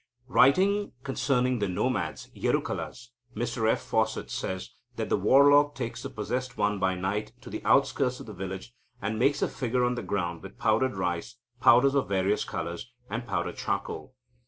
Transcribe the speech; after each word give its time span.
Writing 0.27 0.93
concerning 1.03 1.59
the 1.59 1.67
nomad 1.69 2.15
Yerukalas, 2.35 3.09
Mr 3.35 3.71
F. 3.71 3.83
Fawcett 3.83 4.31
says 4.31 4.71
that 4.95 5.09
"the 5.09 5.15
warlock 5.15 5.75
takes 5.75 6.01
the 6.01 6.09
possessed 6.09 6.57
one 6.57 6.79
by 6.79 6.95
night 6.95 7.33
to 7.39 7.51
the 7.51 7.63
outskirts 7.63 8.19
of 8.19 8.25
the 8.25 8.33
village, 8.33 8.73
and 8.99 9.19
makes 9.19 9.43
a 9.43 9.47
figure 9.47 9.83
on 9.83 9.93
the 9.93 10.01
ground 10.01 10.41
with 10.41 10.57
powdered 10.57 10.95
rice, 10.95 11.37
powders 11.59 11.93
of 11.93 12.09
various 12.09 12.43
colours, 12.43 12.91
and 13.11 13.27
powdered 13.27 13.57
charcoal. 13.57 14.15